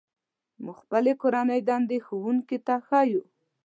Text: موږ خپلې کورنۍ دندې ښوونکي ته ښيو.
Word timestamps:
موږ 0.63 0.77
خپلې 0.83 1.11
کورنۍ 1.21 1.59
دندې 1.69 1.97
ښوونکي 2.05 2.57
ته 2.67 2.75
ښيو. 2.87 3.23